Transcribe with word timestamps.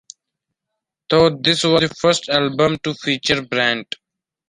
Though 1.11 1.29
this 1.29 1.63
was 1.63 1.81
the 1.81 1.89
first 1.89 2.27
album 2.29 2.79
to 2.79 2.95
feature 2.95 3.43
Brant. 3.43 3.93